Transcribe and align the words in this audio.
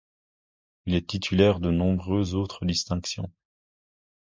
Il 0.87 0.95
est 0.95 1.05
titulaire 1.09 1.59
de 1.59 1.69
nombreuses 1.69 2.33
autres 2.33 2.65
distinctions. 2.65 3.29